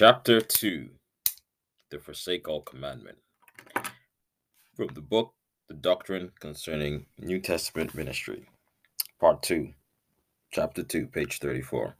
Chapter 0.00 0.40
2 0.40 0.90
The 1.90 1.98
Forsake 1.98 2.46
All 2.46 2.62
Commandment. 2.62 3.18
From 4.76 4.90
the 4.94 5.00
book 5.00 5.34
The 5.66 5.74
Doctrine 5.74 6.30
Concerning 6.38 7.06
New 7.18 7.40
Testament 7.40 7.96
Ministry, 7.96 8.48
Part 9.20 9.42
2, 9.42 9.70
Chapter 10.52 10.84
2, 10.84 11.08
page 11.08 11.40
34. 11.40 11.96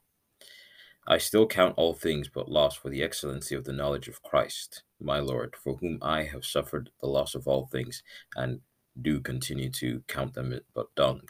I 1.09 1.19
still 1.19 1.49
count 1.49 1.75
all 1.77 1.93
things 1.93 2.29
but 2.33 2.49
loss 2.49 2.77
for 2.77 2.89
the 2.89 3.03
excellency 3.03 3.57
of 3.57 3.65
the 3.65 3.73
knowledge 3.73 4.07
of 4.07 4.23
Christ, 4.23 4.85
my 5.01 5.19
Lord, 5.19 5.57
for 5.57 5.79
whom 5.79 5.99
I 6.01 6.23
have 6.23 6.45
suffered 6.45 6.91
the 7.01 7.09
loss 7.09 7.35
of 7.35 7.49
all 7.49 7.67
things, 7.67 8.05
and 8.37 8.61
do 9.03 9.19
continue 9.19 9.71
to 9.71 10.05
count 10.07 10.35
them 10.35 10.57
but 10.73 10.95
dung, 10.95 11.23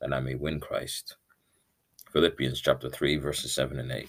that 0.00 0.14
I 0.14 0.20
may 0.20 0.36
win 0.36 0.58
Christ. 0.58 1.16
Philippians 2.14 2.62
chapter 2.62 2.88
3, 2.88 3.18
verses 3.18 3.52
7 3.52 3.78
and 3.78 3.92
8. 3.92 4.08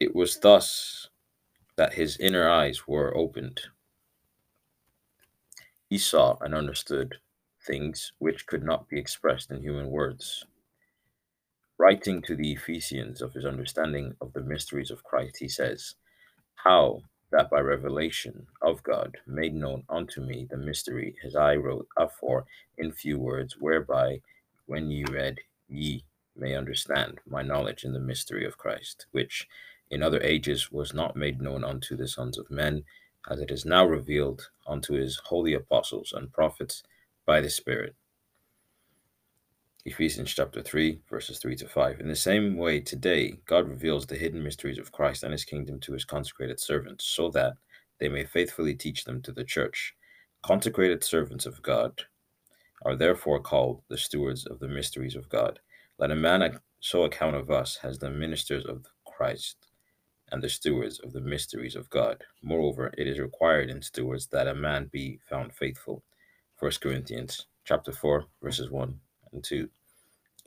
It 0.00 0.14
was 0.14 0.38
thus 0.38 1.08
that 1.76 1.94
his 1.94 2.18
inner 2.18 2.48
eyes 2.48 2.86
were 2.86 3.16
opened. 3.16 3.62
He 5.88 5.98
saw 5.98 6.36
and 6.40 6.54
understood 6.54 7.16
things 7.66 8.12
which 8.18 8.46
could 8.46 8.62
not 8.62 8.88
be 8.88 8.98
expressed 8.98 9.50
in 9.50 9.62
human 9.62 9.90
words. 9.90 10.44
Writing 11.78 12.22
to 12.22 12.36
the 12.36 12.52
Ephesians 12.52 13.22
of 13.22 13.34
his 13.34 13.44
understanding 13.44 14.14
of 14.20 14.32
the 14.34 14.42
mysteries 14.42 14.90
of 14.90 15.04
Christ, 15.04 15.38
he 15.38 15.48
says, 15.48 15.96
How 16.56 17.02
that 17.32 17.50
by 17.50 17.60
revelation 17.60 18.46
of 18.62 18.82
God 18.84 19.18
made 19.26 19.54
known 19.54 19.84
unto 19.88 20.20
me 20.20 20.46
the 20.50 20.56
mystery, 20.58 21.16
as 21.24 21.36
I 21.36 21.56
wrote 21.56 21.88
afore 21.96 22.46
in 22.78 22.92
few 22.92 23.18
words, 23.18 23.56
whereby 23.58 24.20
when 24.66 24.90
ye 24.90 25.04
read, 25.04 25.40
ye 25.68 26.04
may 26.36 26.54
understand 26.54 27.20
my 27.28 27.42
knowledge 27.42 27.84
in 27.84 27.92
the 27.92 28.00
mystery 28.00 28.46
of 28.46 28.58
Christ, 28.58 29.06
which 29.12 29.48
in 29.90 30.02
other 30.02 30.20
ages 30.22 30.70
was 30.70 30.92
not 30.92 31.16
made 31.16 31.40
known 31.40 31.64
unto 31.64 31.96
the 31.96 32.08
sons 32.08 32.38
of 32.38 32.50
men, 32.50 32.84
as 33.30 33.40
it 33.40 33.50
is 33.50 33.64
now 33.64 33.86
revealed 33.86 34.48
unto 34.66 34.94
his 34.94 35.20
holy 35.24 35.54
apostles 35.54 36.12
and 36.14 36.32
prophets 36.32 36.82
by 37.26 37.40
the 37.40 37.50
Spirit. 37.50 37.94
Ephesians 39.84 40.34
chapter 40.34 40.60
3, 40.60 41.00
verses 41.08 41.38
3 41.38 41.56
to 41.56 41.68
5. 41.68 42.00
In 42.00 42.08
the 42.08 42.16
same 42.16 42.56
way, 42.56 42.80
today, 42.80 43.38
God 43.46 43.68
reveals 43.68 44.06
the 44.06 44.16
hidden 44.16 44.42
mysteries 44.42 44.78
of 44.78 44.92
Christ 44.92 45.22
and 45.22 45.32
his 45.32 45.44
kingdom 45.44 45.80
to 45.80 45.92
his 45.92 46.04
consecrated 46.04 46.60
servants, 46.60 47.06
so 47.06 47.30
that 47.30 47.54
they 47.98 48.08
may 48.08 48.24
faithfully 48.24 48.74
teach 48.74 49.04
them 49.04 49.22
to 49.22 49.32
the 49.32 49.44
church. 49.44 49.94
Consecrated 50.42 51.02
servants 51.02 51.46
of 51.46 51.62
God 51.62 52.02
are 52.84 52.96
therefore 52.96 53.40
called 53.40 53.82
the 53.88 53.96
stewards 53.98 54.46
of 54.46 54.60
the 54.60 54.68
mysteries 54.68 55.16
of 55.16 55.28
God. 55.28 55.58
Let 55.98 56.10
a 56.10 56.16
man 56.16 56.60
so 56.80 57.04
account 57.04 57.36
of 57.36 57.50
us 57.50 57.78
as 57.82 57.98
the 57.98 58.10
ministers 58.10 58.64
of 58.66 58.86
Christ 59.04 59.67
and 60.30 60.42
the 60.42 60.48
stewards 60.48 60.98
of 61.00 61.12
the 61.12 61.20
mysteries 61.20 61.76
of 61.76 61.90
God. 61.90 62.22
Moreover, 62.42 62.92
it 62.98 63.06
is 63.06 63.18
required 63.18 63.70
in 63.70 63.82
stewards 63.82 64.26
that 64.28 64.48
a 64.48 64.54
man 64.54 64.88
be 64.92 65.18
found 65.28 65.54
faithful. 65.54 66.02
1 66.58 66.72
Corinthians 66.80 67.46
chapter 67.64 67.92
4 67.92 68.24
verses 68.42 68.70
1 68.70 68.98
and 69.32 69.44
2. 69.44 69.68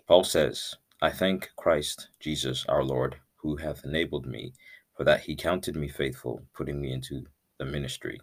Paul 0.07 0.23
says, 0.23 0.75
I 1.01 1.09
thank 1.09 1.49
Christ 1.55 2.09
Jesus 2.19 2.65
our 2.67 2.83
Lord, 2.83 3.15
who 3.35 3.55
hath 3.55 3.85
enabled 3.85 4.25
me, 4.25 4.53
for 4.95 5.03
that 5.03 5.21
he 5.21 5.35
counted 5.35 5.75
me 5.75 5.87
faithful, 5.87 6.43
putting 6.53 6.81
me 6.81 6.91
into 6.91 7.25
the 7.57 7.65
ministry. 7.65 8.19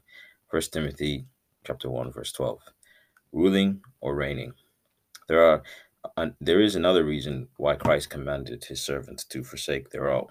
1 0.51 0.63
Timothy 0.73 1.27
chapter 1.65 1.91
1 1.91 2.13
verse 2.13 2.33
12. 2.33 2.61
Ruling 3.33 3.81
or 4.01 4.15
reigning. 4.15 4.53
There 5.29 5.45
are 5.45 5.63
uh, 6.17 6.29
there 6.41 6.61
is 6.61 6.77
another 6.77 7.05
reason 7.05 7.49
why 7.57 7.75
Christ 7.75 8.11
commanded 8.11 8.65
his 8.65 8.81
servants 8.81 9.25
to 9.25 9.43
forsake 9.43 9.91
their 9.91 10.11
all. 10.11 10.31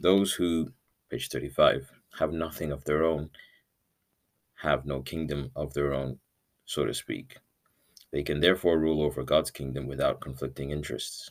Those 0.00 0.32
who, 0.32 0.72
page 1.10 1.28
35, 1.28 1.90
have 2.18 2.32
nothing 2.32 2.72
of 2.72 2.84
their 2.84 3.04
own 3.04 3.30
have 4.56 4.86
no 4.86 5.02
kingdom 5.02 5.50
of 5.56 5.74
their 5.74 5.92
own, 5.92 6.18
so 6.64 6.84
to 6.86 6.94
speak. 6.94 7.36
They 8.12 8.22
can 8.22 8.40
therefore 8.40 8.78
rule 8.78 9.02
over 9.02 9.22
God's 9.22 9.50
kingdom 9.50 9.86
without 9.86 10.20
conflicting 10.20 10.70
interests. 10.70 11.30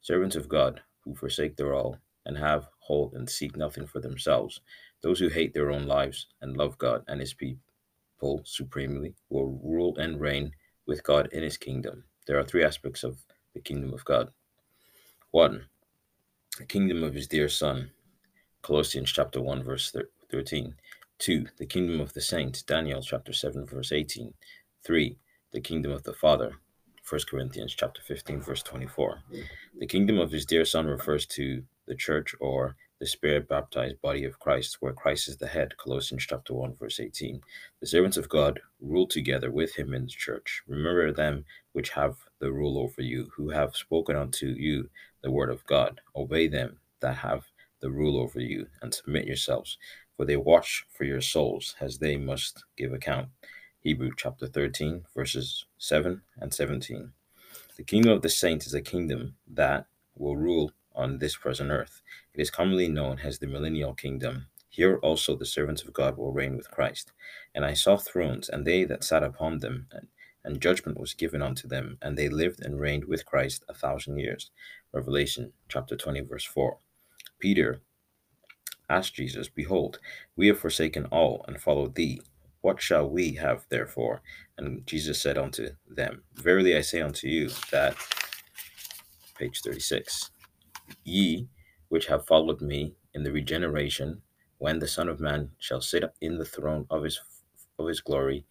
Servants 0.00 0.36
of 0.36 0.48
God 0.48 0.80
who 1.04 1.14
forsake 1.14 1.56
their 1.56 1.74
all 1.74 1.98
and 2.26 2.38
have, 2.38 2.68
hold, 2.78 3.14
and 3.14 3.28
seek 3.28 3.56
nothing 3.56 3.86
for 3.86 4.00
themselves, 4.00 4.60
those 5.02 5.18
who 5.18 5.28
hate 5.28 5.52
their 5.52 5.70
own 5.70 5.86
lives 5.86 6.26
and 6.40 6.56
love 6.56 6.78
God 6.78 7.02
and 7.08 7.20
his 7.20 7.34
people 7.34 8.42
supremely, 8.44 9.14
will 9.28 9.60
rule 9.62 9.96
and 9.98 10.20
reign 10.20 10.52
with 10.86 11.02
God 11.02 11.28
in 11.32 11.42
his 11.42 11.56
kingdom. 11.56 12.04
There 12.26 12.38
are 12.38 12.44
three 12.44 12.64
aspects 12.64 13.02
of 13.02 13.18
the 13.54 13.60
kingdom 13.60 13.92
of 13.92 14.04
God. 14.04 14.30
One, 15.32 15.66
the 16.60 16.66
kingdom 16.66 17.02
of 17.02 17.14
his 17.14 17.26
dear 17.26 17.48
Son, 17.48 17.90
Colossians 18.60 19.10
chapter 19.10 19.40
1, 19.40 19.64
verse 19.64 19.96
13. 20.30 20.74
2. 21.18 21.46
The 21.56 21.64
kingdom 21.64 22.02
of 22.02 22.12
the 22.12 22.20
saints, 22.20 22.60
Daniel 22.60 23.00
chapter 23.00 23.32
7, 23.32 23.64
verse 23.64 23.92
18. 23.92 24.34
3. 24.84 25.16
The 25.54 25.60
kingdom 25.62 25.90
of 25.90 26.02
the 26.02 26.12
Father, 26.12 26.52
1 27.08 27.20
Corinthians 27.30 27.74
chapter 27.74 28.02
15, 28.02 28.42
verse 28.42 28.62
24. 28.62 29.22
The 29.78 29.86
kingdom 29.86 30.18
of 30.18 30.30
his 30.30 30.44
dear 30.44 30.66
Son 30.66 30.84
refers 30.84 31.24
to 31.28 31.62
the 31.86 31.94
church 31.94 32.34
or 32.40 32.76
the 32.98 33.06
spirit 33.06 33.48
baptized 33.48 33.98
body 34.02 34.26
of 34.26 34.38
Christ, 34.38 34.76
where 34.80 34.92
Christ 34.92 35.28
is 35.28 35.38
the 35.38 35.46
head, 35.46 35.78
Colossians 35.78 36.26
chapter 36.28 36.52
1, 36.52 36.76
verse 36.78 37.00
18. 37.00 37.40
The 37.80 37.86
servants 37.86 38.18
of 38.18 38.28
God 38.28 38.60
rule 38.82 39.06
together 39.06 39.50
with 39.50 39.74
him 39.74 39.94
in 39.94 40.02
the 40.02 40.08
church. 40.10 40.62
Remember 40.68 41.10
them 41.10 41.46
which 41.72 41.88
have 41.90 42.16
the 42.38 42.52
rule 42.52 42.76
over 42.78 43.00
you, 43.00 43.30
who 43.34 43.48
have 43.48 43.74
spoken 43.74 44.14
unto 44.14 44.48
you 44.48 44.90
the 45.22 45.30
word 45.30 45.50
of 45.50 45.66
God. 45.66 46.00
Obey 46.14 46.48
them 46.48 46.78
that 47.00 47.16
have 47.16 47.46
the 47.80 47.90
rule 47.90 48.18
over 48.18 48.40
you, 48.40 48.66
and 48.82 48.92
submit 48.92 49.26
yourselves, 49.26 49.78
for 50.16 50.24
they 50.24 50.36
watch 50.36 50.84
for 50.90 51.04
your 51.04 51.20
souls, 51.20 51.74
as 51.80 51.98
they 51.98 52.16
must 52.16 52.64
give 52.76 52.92
account. 52.92 53.28
Hebrew 53.80 54.10
chapter 54.16 54.46
13, 54.46 55.04
verses 55.14 55.64
7 55.78 56.20
and 56.38 56.52
17. 56.52 57.12
The 57.76 57.84
kingdom 57.84 58.12
of 58.12 58.20
the 58.20 58.28
saints 58.28 58.66
is 58.66 58.74
a 58.74 58.82
kingdom 58.82 59.36
that 59.48 59.86
will 60.14 60.36
rule 60.36 60.72
on 60.94 61.18
this 61.18 61.36
present 61.36 61.70
earth. 61.70 62.02
It 62.34 62.40
is 62.42 62.50
commonly 62.50 62.88
known 62.88 63.20
as 63.24 63.38
the 63.38 63.46
millennial 63.46 63.94
kingdom. 63.94 64.48
Here 64.68 64.98
also 64.98 65.34
the 65.34 65.46
servants 65.46 65.82
of 65.82 65.92
God 65.94 66.18
will 66.18 66.32
reign 66.32 66.56
with 66.56 66.70
Christ. 66.70 67.12
And 67.54 67.64
I 67.64 67.72
saw 67.72 67.96
thrones, 67.96 68.50
and 68.50 68.66
they 68.66 68.84
that 68.84 69.02
sat 69.02 69.22
upon 69.22 69.60
them, 69.60 69.86
and, 69.92 70.08
and 70.44 70.60
judgment 70.60 71.00
was 71.00 71.14
given 71.14 71.40
unto 71.40 71.66
them, 71.66 71.96
and 72.02 72.18
they 72.18 72.28
lived 72.28 72.60
and 72.62 72.78
reigned 72.78 73.06
with 73.06 73.24
Christ 73.24 73.64
a 73.68 73.74
thousand 73.74 74.18
years. 74.18 74.50
Revelation 74.92 75.52
chapter 75.68 75.96
20, 75.96 76.22
verse 76.22 76.44
4. 76.44 76.78
Peter 77.40 77.80
asked 78.88 79.14
Jesus, 79.14 79.48
Behold, 79.48 79.98
we 80.36 80.48
have 80.48 80.58
forsaken 80.58 81.06
all 81.06 81.44
and 81.48 81.60
followed 81.60 81.94
thee. 81.94 82.20
What 82.62 82.82
shall 82.82 83.08
we 83.08 83.34
have 83.34 83.66
therefore? 83.70 84.22
And 84.58 84.86
Jesus 84.86 85.20
said 85.22 85.38
unto 85.38 85.70
them, 85.88 86.24
Verily 86.34 86.76
I 86.76 86.82
say 86.82 87.00
unto 87.00 87.28
you 87.28 87.50
that, 87.72 87.96
page 89.38 89.62
36, 89.62 90.30
ye 91.04 91.48
which 91.88 92.06
have 92.06 92.26
followed 92.26 92.60
me 92.60 92.94
in 93.14 93.24
the 93.24 93.32
regeneration, 93.32 94.22
when 94.58 94.78
the 94.78 94.88
Son 94.88 95.08
of 95.08 95.20
Man 95.20 95.50
shall 95.58 95.80
sit 95.80 96.04
in 96.20 96.38
the 96.38 96.44
throne 96.44 96.86
of 96.90 97.04
his 97.04 97.20
of 97.78 97.88
his 97.88 98.00
glory, 98.00 98.44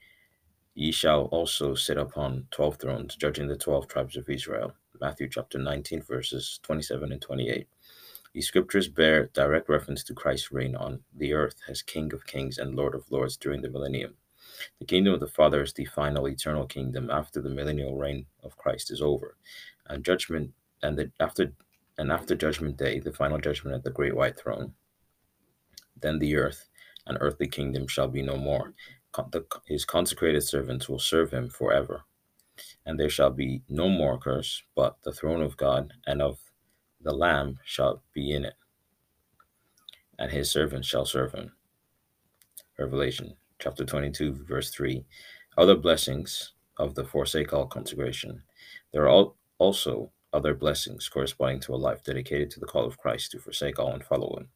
ye 0.75 0.91
shall 0.91 1.25
also 1.25 1.75
sit 1.75 1.97
upon 1.97 2.47
twelve 2.51 2.77
thrones, 2.77 3.16
judging 3.16 3.47
the 3.47 3.57
twelve 3.57 3.88
tribes 3.88 4.17
of 4.17 4.29
Israel. 4.29 4.73
Matthew 5.01 5.29
chapter 5.29 5.57
19, 5.57 6.01
verses 6.03 6.59
27 6.63 7.11
and 7.11 7.21
28. 7.21 7.67
These 8.33 8.47
scriptures 8.47 8.87
bear 8.87 9.27
direct 9.33 9.69
reference 9.69 10.03
to 10.03 10.13
Christ's 10.13 10.51
reign 10.51 10.75
on 10.75 11.01
the 11.15 11.33
earth 11.33 11.55
as 11.67 11.81
King 11.81 12.13
of 12.13 12.25
kings 12.25 12.57
and 12.57 12.75
Lord 12.75 12.93
of 12.93 13.09
lords 13.09 13.38
during 13.38 13.61
the 13.61 13.69
millennium. 13.69 14.15
The 14.79 14.85
kingdom 14.85 15.13
of 15.13 15.19
the 15.19 15.27
Father 15.27 15.63
is 15.63 15.73
the 15.73 15.85
final 15.85 16.27
eternal 16.27 16.65
kingdom 16.65 17.09
after 17.09 17.41
the 17.41 17.49
millennial 17.49 17.95
reign 17.95 18.25
of 18.44 18.57
Christ 18.57 18.91
is 18.91 19.01
over, 19.01 19.38
and 19.88 20.03
judgment 20.03 20.51
and 20.83 20.97
the, 20.97 21.12
after 21.19 21.53
and 21.97 22.12
after 22.12 22.35
judgment 22.35 22.77
day, 22.77 23.00
the 23.00 23.12
final 23.12 23.39
judgment 23.39 23.75
at 23.75 23.83
the 23.83 23.91
great 23.91 24.15
white 24.15 24.38
throne. 24.38 24.74
Then 26.00 26.19
the 26.19 26.35
earth 26.35 26.68
and 27.07 27.18
earthly 27.19 27.47
kingdom 27.47 27.88
shall 27.88 28.07
be 28.07 28.21
no 28.21 28.38
more. 28.38 28.74
The, 29.31 29.45
his 29.65 29.85
consecrated 29.85 30.44
servants 30.44 30.88
will 30.88 31.00
serve 31.00 31.31
him 31.31 31.50
forever. 31.50 32.03
And 32.89 33.00
there 33.00 33.07
shall 33.07 33.30
be 33.30 33.62
no 33.69 33.88
more 33.88 34.18
curse, 34.18 34.63
but 34.75 34.97
the 35.03 35.13
throne 35.13 35.44
of 35.44 35.57
God 35.57 35.94
and 36.07 36.24
of 36.24 36.39
the 37.00 37.13
Lamb 37.13 37.59
shall 37.63 38.01
be 38.15 38.31
in 38.31 38.44
it, 38.44 38.56
and 40.18 40.31
his 40.31 40.50
servants 40.50 40.88
shall 40.88 41.06
serve 41.06 41.33
him. 41.33 41.51
Revelation 42.80 43.36
chapter 43.59 43.86
22, 43.86 44.44
verse 44.44 44.71
3. 44.71 45.06
Other 45.56 45.75
blessings 45.75 46.53
of 46.77 46.95
the 46.95 47.06
forsake 47.06 47.53
all 47.53 47.68
consecration. 47.68 48.41
There 48.91 49.07
are 49.07 49.33
also 49.59 50.12
other 50.33 50.56
blessings 50.56 51.07
corresponding 51.09 51.59
to 51.59 51.75
a 51.75 51.77
life 51.77 52.03
dedicated 52.03 52.50
to 52.50 52.59
the 52.59 52.65
call 52.65 52.86
of 52.86 52.97
Christ 52.97 53.30
to 53.33 53.39
forsake 53.39 53.77
all 53.77 53.94
and 53.94 54.03
follow 54.03 54.36
him. 54.36 54.47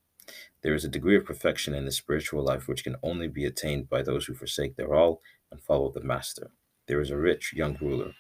There 0.64 0.74
is 0.74 0.84
a 0.84 0.90
degree 0.90 1.18
of 1.18 1.26
perfection 1.26 1.76
in 1.76 1.86
the 1.86 1.92
spiritual 1.92 2.44
life 2.44 2.68
which 2.68 2.84
can 2.84 2.96
only 3.04 3.28
be 3.28 3.46
attained 3.46 3.90
by 3.90 4.02
those 4.02 4.26
who 4.26 4.34
forsake 4.34 4.76
their 4.76 4.96
all 4.96 5.22
and 5.52 5.62
follow 5.62 5.92
the 5.92 6.02
Master. 6.02 6.50
There 6.88 7.00
is 7.00 7.12
a 7.12 7.18
rich 7.18 7.54
young 7.54 7.78
ruler 7.80 8.16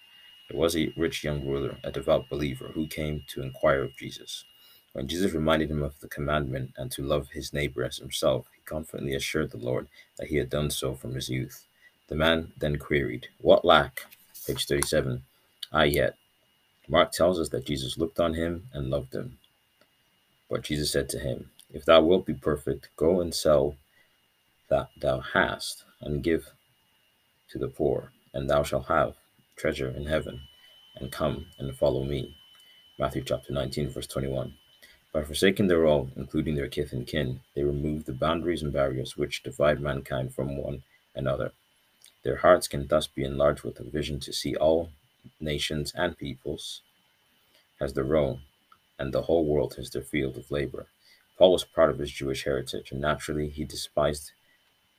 there 0.53 0.61
was 0.61 0.77
a 0.77 0.93
rich 0.95 1.23
young 1.23 1.43
ruler, 1.43 1.79
a 1.83 1.91
devout 1.91 2.29
believer, 2.29 2.67
who 2.75 2.85
came 2.85 3.23
to 3.29 3.41
inquire 3.41 3.81
of 3.81 3.97
Jesus, 3.97 4.45
When 4.91 5.07
Jesus 5.07 5.33
reminded 5.33 5.71
him 5.71 5.81
of 5.81 5.99
the 5.99 6.07
commandment 6.07 6.73
and 6.77 6.91
to 6.91 7.01
love 7.01 7.29
his 7.29 7.53
neighbor 7.53 7.83
as 7.83 7.97
himself, 7.97 8.45
he 8.55 8.61
confidently 8.61 9.15
assured 9.15 9.49
the 9.49 9.57
Lord 9.57 9.87
that 10.19 10.27
he 10.27 10.37
had 10.37 10.51
done 10.51 10.69
so 10.69 10.93
from 10.93 11.15
his 11.15 11.27
youth. 11.27 11.65
The 12.07 12.15
man 12.15 12.53
then 12.55 12.77
queried, 12.77 13.29
What 13.39 13.65
lack? 13.65 14.05
Page 14.45 14.67
37. 14.67 15.23
I 15.71 15.85
yet. 15.85 16.17
Mark 16.87 17.11
tells 17.11 17.39
us 17.39 17.49
that 17.49 17.65
Jesus 17.65 17.97
looked 17.97 18.19
on 18.19 18.35
him 18.35 18.67
and 18.73 18.91
loved 18.91 19.15
him. 19.15 19.39
But 20.51 20.61
Jesus 20.61 20.91
said 20.91 21.09
to 21.09 21.17
him, 21.17 21.49
If 21.71 21.83
thou 21.85 22.01
wilt 22.03 22.27
be 22.27 22.35
perfect, 22.35 22.89
go 22.95 23.21
and 23.21 23.33
sell 23.33 23.75
that 24.69 24.89
thou 25.01 25.19
hast, 25.19 25.83
and 25.99 26.23
give 26.23 26.51
to 27.49 27.57
the 27.57 27.69
poor, 27.69 28.11
and 28.35 28.47
thou 28.47 28.61
shalt 28.61 28.85
have 28.85 29.15
treasure 29.63 29.93
in 29.95 30.07
heaven, 30.07 30.41
and 30.97 31.09
come 31.09 31.45
and 31.57 31.73
follow 31.73 32.03
me. 32.03 32.35
Matthew 32.99 33.23
chapter 33.23 33.53
19, 33.53 33.91
verse 33.91 34.07
21. 34.07 34.55
By 35.13 35.23
forsaking 35.23 35.67
their 35.67 35.85
all, 35.85 36.09
including 36.17 36.55
their 36.55 36.67
kith 36.67 36.91
and 36.91 37.07
kin, 37.07 37.39
they 37.55 37.63
remove 37.63 38.03
the 38.03 38.11
boundaries 38.11 38.61
and 38.61 38.73
barriers 38.73 39.15
which 39.15 39.41
divide 39.41 39.79
mankind 39.79 40.35
from 40.35 40.57
one 40.57 40.83
another. 41.15 41.53
Their 42.25 42.35
hearts 42.35 42.67
can 42.67 42.87
thus 42.87 43.07
be 43.07 43.23
enlarged 43.23 43.63
with 43.63 43.79
a 43.79 43.89
vision 43.89 44.19
to 44.25 44.33
see 44.33 44.53
all 44.53 44.89
nations 45.39 45.93
and 45.95 46.17
peoples 46.17 46.81
as 47.79 47.93
their 47.93 48.17
own 48.17 48.41
and 48.99 49.13
the 49.13 49.21
whole 49.21 49.45
world 49.45 49.75
as 49.77 49.91
their 49.91 50.01
field 50.01 50.35
of 50.35 50.51
labor. 50.51 50.87
Paul 51.37 51.53
was 51.53 51.63
proud 51.63 51.89
of 51.89 51.99
his 51.99 52.11
Jewish 52.11 52.43
heritage, 52.43 52.91
and 52.91 52.99
naturally 52.99 53.47
he 53.47 53.63
despised 53.63 54.33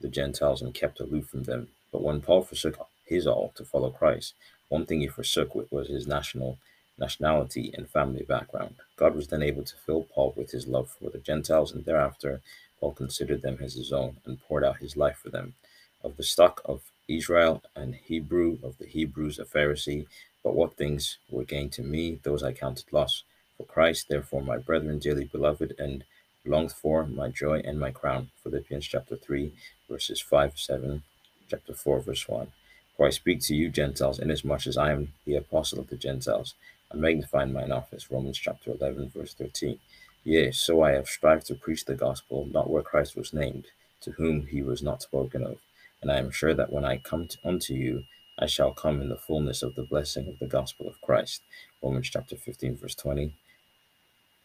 the 0.00 0.08
Gentiles 0.08 0.62
and 0.62 0.72
kept 0.72 1.00
aloof 1.00 1.28
from 1.28 1.42
them. 1.42 1.68
But 1.92 2.02
when 2.02 2.22
Paul 2.22 2.40
forsook 2.40 2.78
his 3.04 3.26
all 3.26 3.52
to 3.56 3.64
follow 3.64 3.90
Christ, 3.90 4.34
one 4.68 4.86
thing 4.86 5.00
he 5.00 5.08
forsook 5.08 5.54
was 5.70 5.88
his 5.88 6.06
national 6.06 6.58
nationality 6.98 7.72
and 7.76 7.88
family 7.88 8.22
background. 8.22 8.76
God 8.96 9.14
was 9.14 9.28
then 9.28 9.42
able 9.42 9.64
to 9.64 9.76
fill 9.76 10.04
Paul 10.04 10.32
with 10.36 10.52
his 10.52 10.66
love 10.66 10.90
for 10.90 11.10
the 11.10 11.18
Gentiles, 11.18 11.72
and 11.72 11.84
thereafter 11.84 12.40
Paul 12.80 12.92
considered 12.92 13.42
them 13.42 13.58
as 13.60 13.74
his 13.74 13.92
own 13.92 14.18
and 14.24 14.40
poured 14.40 14.64
out 14.64 14.78
his 14.78 14.96
life 14.96 15.18
for 15.22 15.30
them. 15.30 15.54
Of 16.02 16.16
the 16.16 16.22
stock 16.22 16.60
of 16.64 16.82
Israel 17.08 17.62
and 17.74 17.94
Hebrew, 17.94 18.58
of 18.62 18.78
the 18.78 18.86
Hebrews 18.86 19.38
a 19.38 19.44
Pharisee, 19.44 20.06
but 20.42 20.54
what 20.54 20.76
things 20.76 21.18
were 21.30 21.44
gained 21.44 21.72
to 21.72 21.82
me, 21.82 22.20
those 22.22 22.42
I 22.42 22.52
counted 22.52 22.92
loss 22.92 23.24
for 23.56 23.64
Christ, 23.64 24.08
therefore, 24.08 24.42
my 24.42 24.58
brethren, 24.58 24.98
dearly 24.98 25.24
beloved 25.24 25.74
and 25.78 26.04
longed 26.44 26.72
for, 26.72 27.06
my 27.06 27.28
joy 27.28 27.60
and 27.64 27.80
my 27.80 27.90
crown. 27.90 28.30
Philippians 28.42 28.86
chapter 28.86 29.16
3, 29.16 29.52
verses 29.88 30.20
5, 30.20 30.58
7, 30.58 31.02
chapter 31.48 31.72
4, 31.74 32.00
verse 32.00 32.28
1. 32.28 32.48
For 32.96 33.06
I 33.06 33.10
speak 33.10 33.40
to 33.42 33.54
you, 33.54 33.70
Gentiles, 33.70 34.20
inasmuch 34.20 34.66
as 34.66 34.76
I 34.76 34.92
am 34.92 35.14
the 35.26 35.34
apostle 35.36 35.80
of 35.80 35.88
the 35.88 35.96
Gentiles. 35.96 36.54
I 36.92 36.96
magnify 36.96 37.44
mine 37.44 37.72
office. 37.72 38.10
Romans 38.10 38.38
chapter 38.38 38.70
11, 38.70 39.10
verse 39.10 39.34
13. 39.34 39.78
Yea, 40.22 40.52
so 40.52 40.82
I 40.82 40.92
have 40.92 41.08
strived 41.08 41.46
to 41.46 41.54
preach 41.54 41.84
the 41.84 41.94
gospel, 41.94 42.46
not 42.50 42.70
where 42.70 42.82
Christ 42.82 43.16
was 43.16 43.32
named, 43.32 43.66
to 44.02 44.12
whom 44.12 44.46
he 44.46 44.62
was 44.62 44.82
not 44.82 45.02
spoken 45.02 45.42
of. 45.42 45.58
And 46.00 46.10
I 46.10 46.18
am 46.18 46.30
sure 46.30 46.54
that 46.54 46.72
when 46.72 46.84
I 46.84 46.98
come 46.98 47.26
to, 47.28 47.38
unto 47.44 47.74
you, 47.74 48.04
I 48.38 48.46
shall 48.46 48.72
come 48.72 49.00
in 49.00 49.08
the 49.08 49.16
fullness 49.16 49.62
of 49.62 49.74
the 49.74 49.82
blessing 49.82 50.28
of 50.28 50.38
the 50.38 50.46
gospel 50.46 50.88
of 50.88 51.00
Christ. 51.00 51.42
Romans 51.82 52.08
chapter 52.10 52.36
15, 52.36 52.76
verse 52.76 52.94
20. 52.94 53.34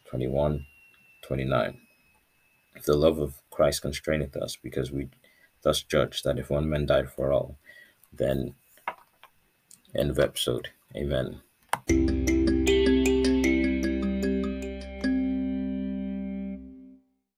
21, 0.08 0.66
29. 1.22 1.78
If 2.74 2.84
the 2.84 2.96
love 2.96 3.18
of 3.18 3.34
Christ 3.50 3.82
constraineth 3.82 4.36
us, 4.36 4.56
because 4.56 4.90
we 4.90 5.08
thus 5.62 5.82
judge 5.82 6.22
that 6.22 6.38
if 6.38 6.50
one 6.50 6.68
man 6.68 6.86
died 6.86 7.10
for 7.10 7.32
all, 7.32 7.56
then 8.12 8.54
end 9.94 10.10
of 10.10 10.18
episode. 10.18 10.70
Amen. 10.96 11.40